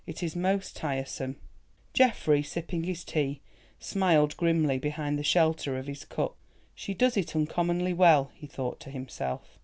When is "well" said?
7.93-8.31